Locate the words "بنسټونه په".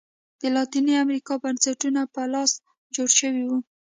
1.43-2.21